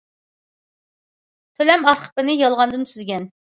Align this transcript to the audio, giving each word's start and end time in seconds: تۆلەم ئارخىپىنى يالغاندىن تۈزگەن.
تۆلەم 1.61 1.87
ئارخىپىنى 1.93 2.39
يالغاندىن 2.43 2.91
تۈزگەن. 2.91 3.33